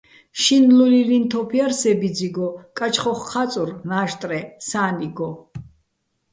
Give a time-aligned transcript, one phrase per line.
[0.43, 5.29] შინლულილიჼ თოფ ჲარ სე ბიძიგო, კარჩხოხ ჴა́წურ ნაჟტრე სა́ნიგო.